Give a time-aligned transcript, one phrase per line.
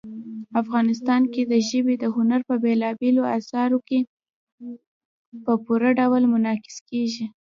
[0.61, 3.99] افغانستان کې ژبې د هنر په بېلابېلو اثارو کې
[5.43, 7.25] په پوره ډول منعکس کېږي.